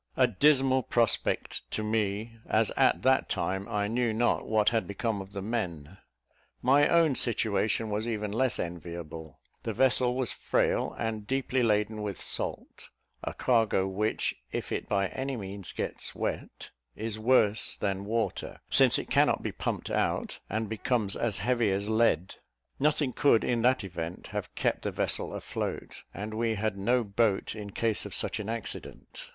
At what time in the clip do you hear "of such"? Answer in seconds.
28.03-28.39